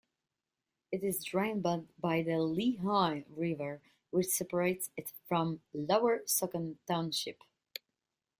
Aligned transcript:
It 0.91 1.03
is 1.03 1.23
drained 1.23 1.61
by 1.61 2.23
the 2.23 2.39
Lehigh 2.41 3.21
River, 3.29 3.83
which 4.09 4.29
separates 4.29 4.89
it 4.97 5.13
from 5.27 5.61
Lower 5.75 6.23
Saucon 6.25 6.77
Township. 6.87 7.43